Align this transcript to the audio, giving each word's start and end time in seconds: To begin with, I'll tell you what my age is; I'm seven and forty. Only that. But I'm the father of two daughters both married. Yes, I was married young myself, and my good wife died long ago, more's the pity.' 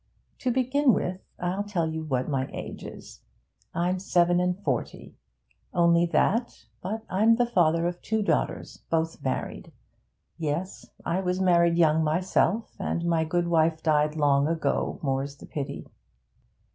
To 0.39 0.49
begin 0.49 0.93
with, 0.93 1.21
I'll 1.39 1.63
tell 1.63 1.87
you 1.91 2.01
what 2.03 2.27
my 2.27 2.49
age 2.51 2.83
is; 2.83 3.21
I'm 3.71 3.99
seven 3.99 4.39
and 4.39 4.59
forty. 4.63 5.13
Only 5.75 6.07
that. 6.07 6.65
But 6.81 7.05
I'm 7.07 7.35
the 7.35 7.45
father 7.45 7.85
of 7.87 8.01
two 8.01 8.23
daughters 8.23 8.77
both 8.89 9.21
married. 9.21 9.71
Yes, 10.39 10.89
I 11.05 11.19
was 11.21 11.39
married 11.39 11.77
young 11.77 12.03
myself, 12.03 12.75
and 12.79 13.05
my 13.05 13.23
good 13.25 13.47
wife 13.47 13.83
died 13.83 14.15
long 14.15 14.47
ago, 14.47 14.97
more's 15.03 15.35
the 15.37 15.45
pity.' 15.45 15.85